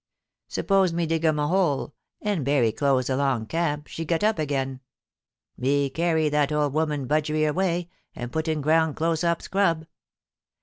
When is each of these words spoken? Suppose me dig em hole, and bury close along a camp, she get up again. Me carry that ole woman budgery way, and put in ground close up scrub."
Suppose 0.47 0.93
me 0.93 1.05
dig 1.05 1.23
em 1.25 1.37
hole, 1.37 1.93
and 2.23 2.43
bury 2.43 2.71
close 2.71 3.07
along 3.07 3.43
a 3.43 3.45
camp, 3.45 3.85
she 3.85 4.03
get 4.03 4.23
up 4.23 4.39
again. 4.39 4.79
Me 5.57 5.91
carry 5.91 6.27
that 6.27 6.51
ole 6.51 6.71
woman 6.71 7.05
budgery 7.05 7.51
way, 7.51 7.87
and 8.15 8.31
put 8.31 8.47
in 8.47 8.61
ground 8.61 8.95
close 8.95 9.23
up 9.23 9.43
scrub." 9.43 9.85